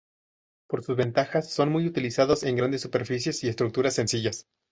[0.67, 4.47] Por sus ventajas son muy utilizados en grandes superficies y estructuras sencillas.